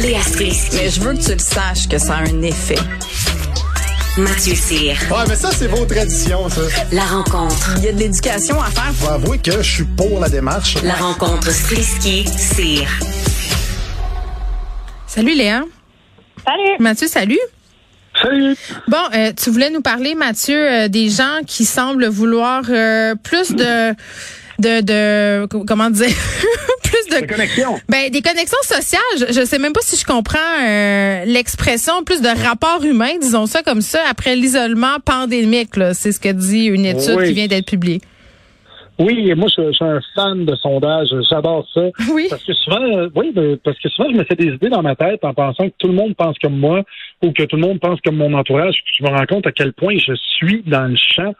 [0.00, 0.76] Léa Strisky.
[0.76, 2.78] Mais je veux que tu le saches que ça a un effet.
[4.16, 4.96] Mathieu Cyr.
[5.10, 6.62] Ouais, mais ça, c'est vos traditions, ça.
[6.92, 7.74] La rencontre.
[7.76, 8.92] Il y a de l'éducation à faire.
[8.94, 10.76] Faut avouer que je suis pour la démarche.
[10.82, 12.88] La rencontre Strisky-Cyr.
[15.06, 15.62] Salut Léa.
[16.44, 16.76] Salut.
[16.80, 17.38] Mathieu, salut.
[18.20, 18.56] Salut.
[18.88, 23.52] Bon, euh, tu voulais nous parler, Mathieu, euh, des gens qui semblent vouloir euh, plus
[23.54, 23.94] de
[24.58, 26.08] de, de comment dire?
[26.82, 27.78] Plus de Des connexions.
[27.88, 32.22] ben des connexions sociales je, je sais même pas si je comprends euh, l'expression plus
[32.22, 36.64] de rapport humain disons ça comme ça après l'isolement pandémique là c'est ce que dit
[36.64, 37.26] une étude Oui.
[37.28, 38.00] qui vient d'être publiée
[38.98, 41.08] Oui, et moi, je, je suis un fan de sondage.
[41.30, 41.82] J'adore ça.
[42.12, 44.82] oui Parce que souvent, euh, oui, parce que souvent, je me fais des idées dans
[44.82, 46.82] ma tête en pensant que tout le monde pense comme moi
[47.22, 48.74] ou que tout le monde pense comme mon entourage.
[48.84, 51.32] Puis je me rends compte à quel point je suis dans le champ.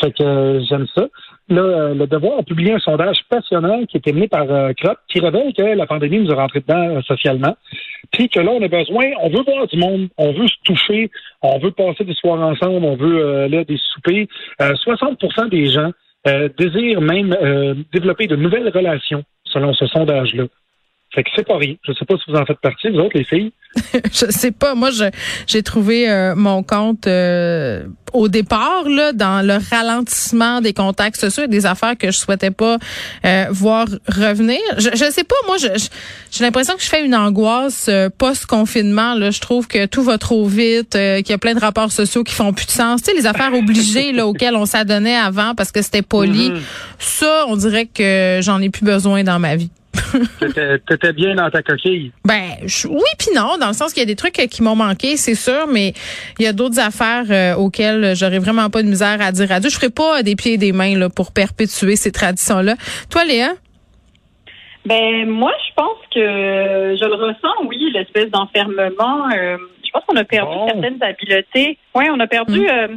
[0.00, 1.06] Fait que euh, j'aime ça.
[1.52, 4.72] Euh, le Devoir a publié un sondage passionnant qui est mené par euh,
[5.08, 7.54] qui révèle que la pandémie nous a rentré dedans euh, socialement.
[8.12, 11.10] Puis que là, on a besoin, on veut voir du monde, on veut se toucher,
[11.42, 14.26] on veut passer des soirs ensemble, on veut euh, là, des soupers.
[14.62, 15.90] Euh, 60% des gens
[16.26, 20.44] euh, désirent même euh, développer de nouvelles relations, selon ce sondage-là.
[21.14, 21.74] Fait que c'est pas rien.
[21.86, 23.52] Je sais pas si vous en faites partie, vous autres, les filles.
[24.12, 24.74] je sais pas.
[24.74, 25.04] Moi, je
[25.46, 27.84] j'ai trouvé euh, mon compte euh,
[28.14, 32.52] au départ là dans le ralentissement des contacts sociaux et des affaires que je souhaitais
[32.52, 32.78] pas
[33.24, 34.60] euh, voir revenir.
[34.78, 35.34] Je, je sais pas.
[35.46, 39.14] Moi, j'ai l'impression que je fais une angoisse euh, post confinement.
[39.14, 41.92] Là, je trouve que tout va trop vite, euh, qu'il y a plein de rapports
[41.92, 43.02] sociaux qui font plus de sens.
[43.02, 46.52] Tu sais, les affaires obligées là auxquelles on s'adonnait avant parce que c'était poli.
[46.98, 49.70] Ça, on dirait que j'en ai plus besoin dans ma vie.
[50.40, 52.12] T'étais t'étais bien dans ta coquille.
[52.24, 54.62] Ben je- oui puis non, dans le sens qu'il y a des trucs euh, qui
[54.62, 55.92] m'ont manqué, c'est sûr, mais
[56.38, 59.70] il y a d'autres affaires euh, auxquelles j'aurais vraiment pas de misère à dire adieu.
[59.70, 62.74] Je ferai pas des pieds et des mains là, pour perpétuer ces traditions-là.
[63.10, 63.52] Toi, Léa?
[64.86, 69.30] Ben moi, je pense que je le ressens, oui, l'espèce d'enfermement.
[69.34, 71.78] euh, je pense qu'on a perdu certaines habiletés.
[71.94, 72.68] Oui, on a perdu.
[72.68, 72.88] euh,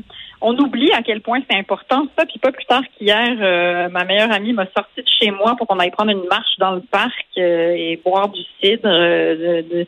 [0.41, 2.25] on oublie à quel point c'est important ça.
[2.25, 5.67] Puis pas plus tard qu'hier, euh, ma meilleure amie m'a sorti de chez moi pour
[5.67, 9.69] qu'on aille prendre une marche dans le parc euh, et boire du cidre euh, de-
[9.79, 9.85] de-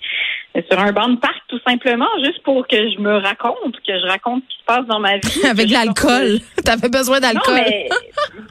[0.70, 4.06] sur un banc de parc, tout simplement, juste pour que je me raconte, que je
[4.08, 5.46] raconte ce qui se passe dans ma vie.
[5.50, 6.40] Avec je l'alcool.
[6.66, 7.56] T'avais besoin Non, d'alcool.
[7.56, 7.90] mais,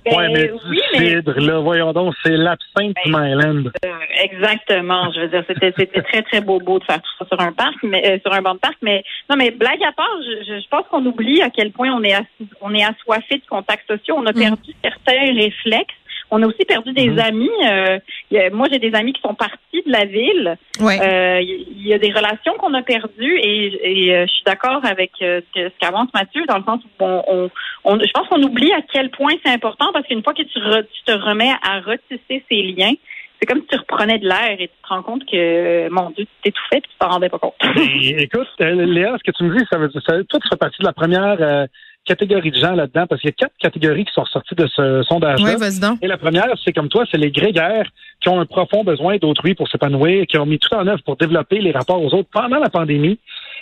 [0.05, 3.65] ben, ouais, mais oui, mais cidre, là, voyons donc, c'est l'absinthe du Myland.
[3.85, 3.89] Euh,
[4.23, 5.11] exactement.
[5.13, 7.53] Je veux dire, c'était c'était très très beau beau de faire tout ça sur un
[7.53, 8.77] parc, mais euh, sur un banc de parc.
[8.83, 11.91] Mais non, mais blague à part, je, je, je pense qu'on oublie à quel point
[11.93, 14.15] on est assis- on est assoiffé de contacts sociaux.
[14.19, 14.39] On a Mm.
[14.41, 15.95] perdu certains réflexes.
[16.31, 17.19] On a aussi perdu des Mhm.
[17.21, 17.51] amis.
[17.67, 17.99] Euh,
[18.31, 19.57] il y a- moi, j'ai des amis qui sont partis
[19.89, 20.57] de la ville.
[20.81, 20.99] Ouais.
[21.03, 23.67] Euh, Il y a des relations qu'on a perdues et,
[24.07, 27.23] et, euh, je suis d'accord avec euh, ce qu'avance Mathieu dans le sens où on,
[27.29, 27.51] on-
[27.85, 30.59] on- je pense qu'on oublie à quel point c'est important parce qu'une fois que tu,
[30.59, 32.93] re- tu te remets à retisser ces liens,
[33.41, 36.25] c'est comme si tu reprenais de l'air et tu te rends compte que mon Dieu,
[36.25, 37.55] tu t'étouffais et tu t'en rendais pas compte.
[38.03, 40.57] Écoute, euh, Léa, ce que tu me dis, ça veut dire, ça, toi, tu fais
[40.57, 41.67] partie de la première euh,
[42.05, 45.03] catégorie de gens là-dedans, parce qu'il y a quatre catégories qui sont ressorties de ce
[45.05, 45.51] sondage-là.
[45.55, 45.99] Oui, vas-y donc.
[46.03, 47.89] Et la première, c'est comme toi, c'est les grégaires
[48.29, 51.61] ont un profond besoin d'autrui pour s'épanouir, qui ont mis tout en œuvre pour développer
[51.61, 53.19] les rapports aux autres pendant la pandémie.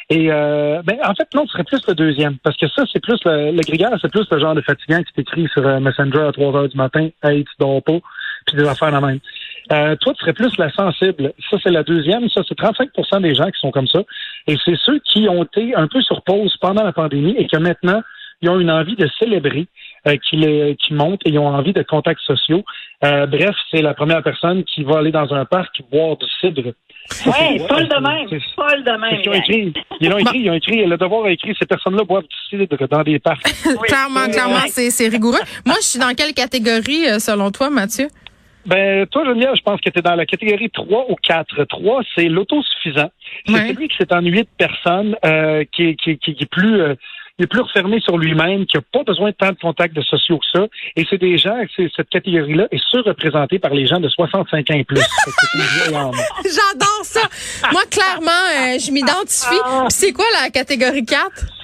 [0.09, 2.38] Et euh, ben, en fait, non, ce serait plus le deuxième.
[2.38, 3.62] Parce que ça, c'est plus le, le
[4.00, 6.76] c'est plus le genre de fatigant qui t'écrit sur euh, Messenger à 3 heures du
[6.76, 7.99] matin, Hey, tu dors pas,
[8.47, 9.19] puis des affaires la même.
[9.72, 11.32] Euh, toi, tu serais plus la sensible.
[11.50, 12.28] Ça, c'est la deuxième.
[12.28, 14.03] Ça, c'est 35% des gens qui sont comme ça.
[14.47, 17.56] Et c'est ceux qui ont été un peu sur pause pendant la pandémie et que
[17.56, 18.00] maintenant,
[18.43, 19.66] ils ont une envie de célébrer,
[20.17, 22.65] qui, les, qui montent et ils ont envie de contacts sociaux.
[23.05, 26.72] Euh, bref, c'est la première personne qui va aller dans un parc boire du cidre.
[27.27, 28.28] Ouais, pas le de même.
[28.28, 29.21] C'est- Pas le de même.
[29.22, 29.72] qu'ils ont écrit.
[30.00, 32.89] Ils l'ont écrit, ils ont écrit, le devoir a écrit, ces personnes-là boivent du cidre
[32.89, 33.47] dans des parcs.
[33.67, 33.75] Oui.
[33.87, 35.39] clairement, clairement, c'est c'est rigoureux.
[35.65, 38.09] Moi, je suis dans quelle catégorie euh, selon toi, Mathieu?
[38.65, 41.62] Ben, toi, Geneviève, je pense que tu es dans la catégorie 3 ou 4.
[41.67, 43.11] 3, c'est l'autosuffisant.
[43.47, 43.69] C'est Ouais.
[43.69, 46.81] celui qui s'est ennuyé de personne, euh, qui, est- qui, qui est plus...
[46.81, 46.94] euh,
[47.39, 50.03] il est plus refermé sur lui-même, qui n'a pas besoin de tant de contacts de
[50.03, 50.67] sociaux que ça.
[50.97, 54.85] Et c'est des gens, cette catégorie-là est surreprésentée par les gens de 65 ans et
[54.85, 54.97] plus.
[55.57, 57.21] J'adore ça.
[57.73, 59.61] Moi, clairement, euh, je m'identifie.
[59.65, 59.87] Ah.
[59.91, 61.56] C'est quoi la catégorie 4?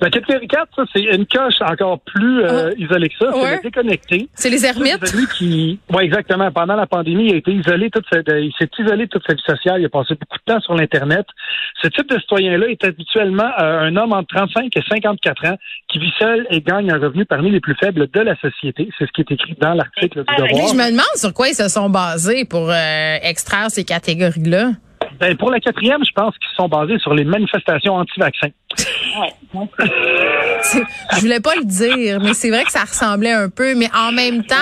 [0.00, 3.32] La catégorie 4, ça, c'est une coche encore plus euh, isolée que ça.
[3.34, 4.28] C'est le déconnecté.
[4.34, 5.04] C'est les ermites?
[5.06, 6.50] C'est qui, ouais, exactement.
[6.50, 9.42] Pendant la pandémie, il a été isolé toute sa, il s'est isolé toute sa vie
[9.46, 9.80] sociale.
[9.82, 11.26] Il a passé beaucoup de temps sur l'internet.
[11.82, 15.56] Ce type de citoyen-là est habituellement euh, un homme entre 35 et 54 ans
[15.92, 18.88] qui vit seul et gagne un revenu parmi les plus faibles de la société.
[18.98, 20.68] C'est ce qui est écrit dans l'article du Ah, Devoir.
[20.68, 24.70] je me demande sur quoi ils se sont basés pour euh, extraire ces catégories-là.
[25.18, 28.50] Ben, pour la quatrième, je pense qu'ils sont basés sur les manifestations anti-vaccins.
[29.18, 29.66] Ouais.
[31.14, 33.74] Je voulais pas le dire, mais c'est vrai que ça ressemblait un peu.
[33.74, 34.56] Mais en même temps,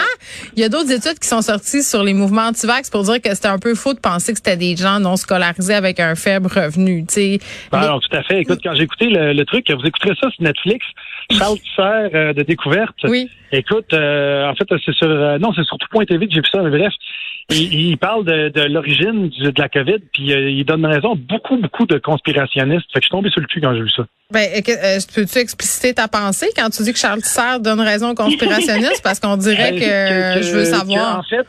[0.56, 3.34] il y a d'autres études qui sont sorties sur les mouvements anti-vax pour dire que
[3.34, 6.46] c'était un peu faux de penser que c'était des gens non scolarisés avec un faible
[6.46, 7.04] revenu.
[7.06, 7.38] tu sais.
[7.70, 8.40] Ben, Alors, tout à fait.
[8.40, 10.86] Écoute, quand j'ai écouté le, le truc, vous écouterez ça sur Netflix,
[11.32, 12.96] Charles Tisser euh, de Découverte.
[13.04, 13.28] Oui.
[13.52, 16.62] Écoute, euh, en fait, c'est sur euh, non, c'est sur tout.tv que j'ai vu ça,
[16.62, 16.92] mais bref,
[17.50, 21.12] il, il parle de, de l'origine du- de la COVID, puis euh, il donne raison
[21.12, 22.86] à beaucoup, beaucoup de conspirationnistes.
[22.92, 24.04] Fait que je suis tombé sur le cul quand j'ai vu ça.
[24.30, 28.10] Ben, euh, que- peux-tu expliciter ta pensée quand tu dis que Charles Tisser donne raison
[28.10, 29.00] aux conspirationnistes?
[29.02, 31.20] Parce qu'on dirait Ben, que, que- que- je veux savoir.
[31.20, 31.46] en fait,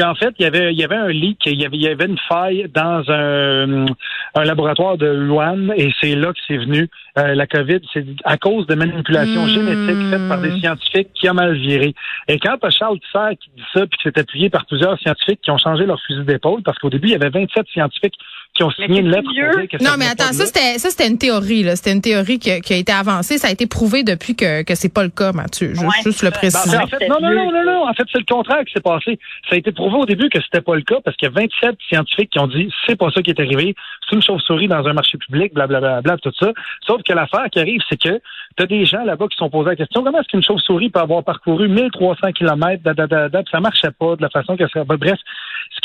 [0.00, 1.88] qu'en fait, il y avait, il y avait un leak, il y avait, il y
[1.88, 3.86] avait une faille dans un,
[4.34, 6.88] un laboratoire de Wuhan, et c'est là que c'est venu
[7.18, 7.80] euh, la COVID.
[7.92, 9.48] C'est à cause de manipulations Hmm.
[9.48, 11.94] génétiques faites par des scientifiques qui ont mal viré.
[12.28, 15.50] Et quand Charles Tisser qui dit ça, puis qui s'est appuyé par plusieurs scientifiques qui
[15.50, 18.14] ont changé leur fusil d'épaule, parce qu'au début, il y avait 27 scientifiques
[18.60, 19.50] qui ont signé une lettre vieux.
[19.52, 21.92] pour dire que Non, ça mais attends, ça c'était ça c'était une théorie là, c'était
[21.92, 24.74] une théorie qui a, qui a été avancée, ça a été prouvé depuis que que
[24.74, 25.72] c'est pas le cas, Mathieu.
[25.74, 26.76] Je veux Ouais, juste le préciser.
[26.76, 27.88] Ben, en fait, non, non, non, non, non.
[27.88, 29.18] En fait, c'est le contraire qui s'est passé.
[29.48, 31.34] Ça a été prouvé au début que c'était pas le cas parce qu'il y a
[31.34, 33.74] 27 scientifiques qui ont dit c'est pas ça qui est arrivé.
[34.08, 36.52] C'est une chauve-souris dans un marché public, blablabla, bla, bla, tout ça.
[36.86, 38.20] Sauf que l'affaire qui arrive, c'est que
[38.56, 41.00] t'as des gens là-bas qui se sont posés la question comment est-ce qu'une chauve-souris peut
[41.00, 44.56] avoir parcouru 1300 kilomètres, da, da, da, da, puis ça marchait pas de la façon
[44.56, 44.84] que ça.
[44.84, 45.24] bref, ce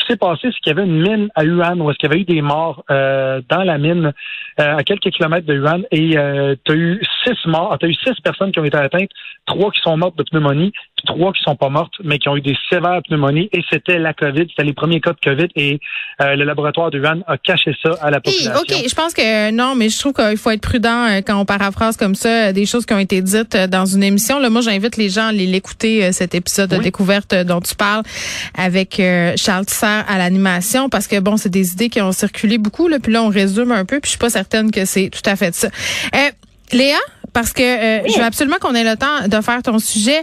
[0.05, 2.13] qui s'est passé, c'est qu'il y avait une mine à Wuhan où est-ce qu'il y
[2.13, 4.13] avait eu des morts euh, dans la mine
[4.59, 5.81] euh, à quelques kilomètres de Wuhan.
[5.91, 8.77] Et euh, tu as eu six morts, tu as eu six personnes qui ont été
[8.77, 9.09] atteintes,
[9.45, 10.71] trois qui sont mortes de pneumonie,
[11.05, 14.13] trois qui sont pas mortes, mais qui ont eu des sévères pneumonies et c'était la
[14.13, 15.79] COVID, c'était les premiers cas de COVID et
[16.21, 18.61] euh, le laboratoire de Wuhan a caché ça à la Hey, population.
[18.61, 21.45] OK, je pense que non, mais je trouve qu'il faut être prudent euh, quand on
[21.45, 24.39] paraphrase comme ça euh, des choses qui ont été dites dans une émission.
[24.39, 28.03] Là, moi, j'invite les gens à l'écouter, cet épisode de découverte dont tu parles
[28.57, 29.01] avec
[29.35, 32.87] Charles Tisser à l'animation, parce que bon, c'est des idées qui ont circulé beaucoup.
[32.87, 35.27] Là, puis là, on résume un peu, puis je suis pas certaine que c'est tout
[35.29, 35.67] à fait ça.
[36.15, 36.31] Euh,
[36.71, 36.97] Léa,
[37.35, 40.19] parce que euh, je veux absolument qu'on ait le temps de faire ton sujet.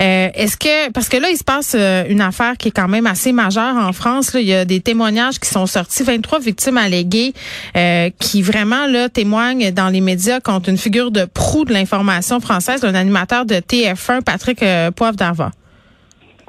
[0.00, 2.88] Euh, Est-ce que parce que là il se passe euh, une affaire qui est quand
[2.88, 4.32] même assez majeure en France.
[4.32, 7.34] Là, il y a des témoignages qui sont sortis, 23 victimes alléguées
[7.76, 12.40] euh, qui vraiment là témoignent dans les médias contre une figure de proue de l'information
[12.40, 15.50] française, un animateur de TF1, Patrick euh, Poivre d'Arvor.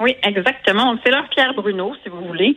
[0.00, 0.96] Oui, exactement.
[1.04, 2.54] C'est leur Pierre Bruno, si vous voulez.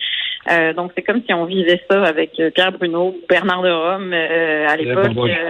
[0.50, 4.68] Euh, donc, c'est comme si on vivait ça avec Pierre Bruno, Bernard de Rome euh,
[4.68, 5.12] à l'époque.
[5.18, 5.50] euh,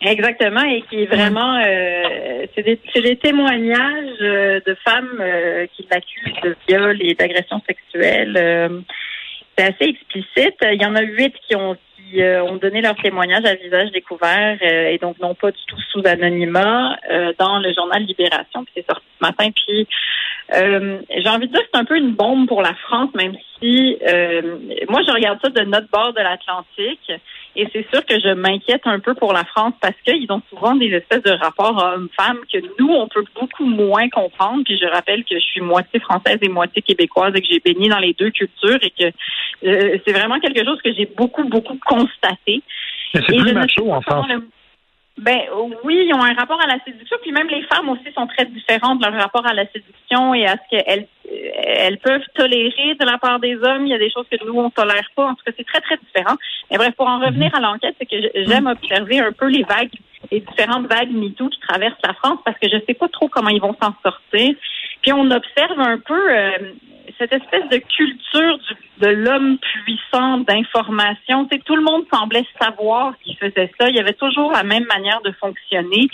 [0.00, 1.56] exactement, et qui est vraiment...
[1.56, 7.14] euh, c'est des, c'est des témoignages euh, de femmes euh, qui l'accusent de viol et
[7.14, 8.36] d'agression sexuelle.
[8.36, 8.80] Euh,
[9.56, 10.56] c'est assez explicite.
[10.62, 11.76] Il y en a huit qui ont
[12.10, 15.58] qui euh, ont donné leur témoignage à visage découvert euh, et donc non pas du
[15.66, 18.64] tout sous anonymat euh, dans le journal Libération.
[18.64, 19.50] Puis c'est sorti ce matin.
[19.50, 19.88] Puis
[20.54, 23.34] euh, j'ai envie de dire que c'est un peu une bombe pour la France, même
[23.58, 24.58] si euh,
[24.88, 27.10] moi je regarde ça de notre bord de l'Atlantique.
[27.58, 30.74] Et c'est sûr que je m'inquiète un peu pour la France parce qu'ils ont souvent
[30.74, 34.62] des espèces de rapports hommes-femmes que nous, on peut beaucoup moins comprendre.
[34.64, 37.88] Puis je rappelle que je suis moitié française et moitié québécoise et que j'ai baigné
[37.88, 39.06] dans les deux cultures et que
[39.66, 42.62] euh, c'est vraiment quelque chose que j'ai beaucoup, beaucoup constaté.
[43.14, 44.26] Mais c'est plus macho en France.
[44.28, 44.48] le-
[45.18, 45.40] Ben
[45.82, 48.44] oui, ils ont un rapport à la séduction, puis même les femmes aussi sont très
[48.44, 51.06] différentes de leur rapport à la séduction et à ce qu'elles
[51.66, 53.86] elles peuvent tolérer de la part des hommes.
[53.86, 55.26] Il y a des choses que nous on tolère pas.
[55.26, 56.36] En tout cas, c'est très très différent.
[56.70, 58.16] Mais bref, pour en revenir à l'enquête, c'est que
[58.46, 59.90] j'aime observer un peu les vagues,
[60.30, 63.48] les différentes vagues MeToo qui traversent la France parce que je sais pas trop comment
[63.48, 64.54] ils vont s'en sortir.
[65.02, 66.72] Puis on observe un peu euh,
[67.18, 68.58] cette espèce de culture
[68.98, 71.46] de l'homme puissant d'information.
[71.46, 73.88] Tu sais, tout le monde semblait savoir qu'il faisait ça.
[73.88, 76.08] Il y avait toujours la même manière de fonctionner.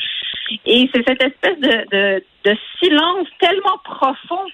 [0.64, 4.44] Et c'est cette espèce de, de, de silence tellement profond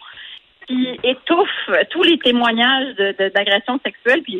[0.68, 4.20] qui étouffe tous les témoignages de- de- d'agression sexuelle.
[4.22, 4.36] Puis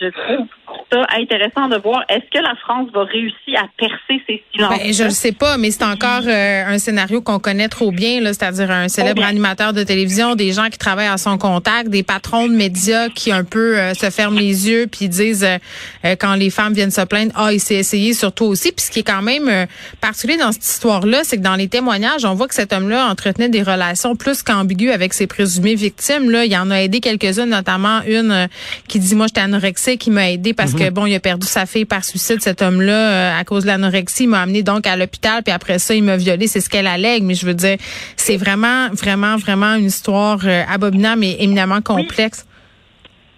[0.00, 0.46] je, je trouve
[0.92, 4.70] ça intéressant de voir est-ce que la France va réussir à percer ces silences.
[4.78, 8.20] Ben, je le sais pas, mais c'est encore euh, un scénario qu'on connaît trop bien,
[8.20, 12.04] là, c'est-à-dire un célèbre animateur de télévision, des gens qui travaillent à son contact, des
[12.04, 15.58] patrons de médias qui un peu euh, se ferment les yeux puis disent euh,
[16.04, 18.70] euh, quand les femmes viennent se plaindre, ah, il s'est essayé sur toi aussi.
[18.70, 19.66] Puis ce qui est quand même euh,
[20.00, 23.48] particulier dans cette histoire-là, c'est que dans les témoignages, on voit que cet homme-là entretenait
[23.48, 25.26] des relations plus qu'ambiguës avec ses
[25.64, 26.30] présumées victimes.
[26.30, 28.46] Là, il y en a aidé quelques-unes, notamment une euh,
[28.88, 31.66] qui dit moi j'étais anorexique, qui m'a aidé parce que bon, il a perdu sa
[31.66, 32.40] fille par suicide.
[32.40, 35.78] Cet homme-là, euh, à cause de l'anorexie, il m'a amené donc à l'hôpital, puis après
[35.78, 36.46] ça, il m'a violé.
[36.46, 37.76] C'est ce qu'elle allègue, mais je veux dire,
[38.16, 42.44] c'est vraiment, vraiment, vraiment une histoire euh, abominable et éminemment complexe.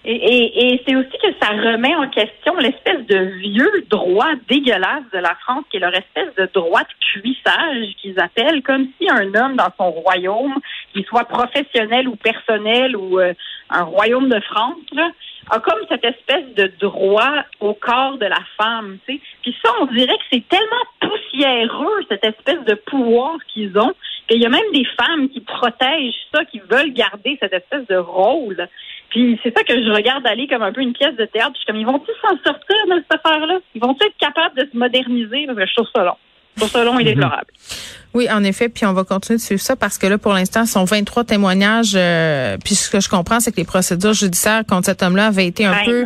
[0.09, 5.03] Et, et, et c'est aussi que ça remet en question l'espèce de vieux droit dégueulasse
[5.11, 9.09] de la France, qui est leur espèce de droit de cuissage qu'ils appellent, comme si
[9.09, 10.55] un homme dans son royaume,
[10.93, 13.33] qu'il soit professionnel ou personnel ou euh,
[13.69, 15.09] un royaume de France, là,
[15.49, 18.99] a comme cette espèce de droit au corps de la femme.
[19.05, 19.21] Puis
[19.61, 23.93] ça, on dirait que c'est tellement poussiéreux, cette espèce de pouvoir qu'ils ont,
[24.29, 27.97] qu'il y a même des femmes qui protègent ça, qui veulent garder cette espèce de
[27.97, 28.67] rôle.
[29.09, 31.51] Puis c'est ça que je regarde aller comme un peu une pièce de théâtre.
[31.53, 33.59] Puis je suis comme, ils vont-ils s'en sortir de cette affaire-là?
[33.75, 35.45] Ils vont-ils être capables de se moderniser?
[35.47, 36.17] Parce que je trouve ça long.
[36.55, 37.47] Je trouve ça long et déplorable.
[38.13, 40.65] Oui, en effet, puis on va continuer de suivre ça parce que là, pour l'instant,
[40.65, 41.93] ce sont 23 témoignages.
[41.95, 45.45] euh, puis ce que je comprends, c'est que les procédures judiciaires contre cet homme-là avaient
[45.45, 46.05] été un peu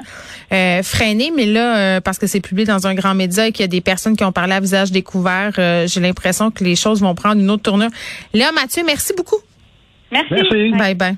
[0.51, 3.61] euh, freinées, mais là, euh, parce que c'est publié dans un grand média et qu'il
[3.61, 6.75] y a des personnes qui ont parlé à visage découvert, euh, j'ai l'impression que les
[6.75, 7.89] choses vont prendre une autre tournure.
[8.33, 9.39] Léa Mathieu, merci beaucoup.
[10.11, 10.33] Merci.
[10.33, 10.71] Merci.
[10.71, 11.15] Bye bye.